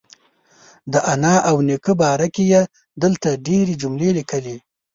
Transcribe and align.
د 0.91 0.93
انا 1.13 1.35
او 1.49 1.55
نیکه 1.67 1.93
باره 2.01 2.27
کې 2.33 2.43
یې 2.53 2.61
دلته 3.03 3.29
ډېرې 3.47 3.73
جملې 3.81 4.09
لیکلي. 4.17 4.57